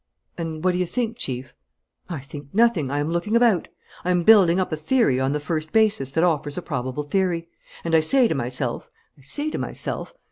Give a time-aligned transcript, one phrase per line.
[0.35, 1.53] "And what do you think, Chief?"
[2.09, 2.89] "I think nothing.
[2.89, 3.67] I am looking about.
[4.03, 7.49] I am building up a theory on the first basis that offers a probable theory.
[7.83, 8.89] And I say to myself...
[9.15, 10.15] I say to myself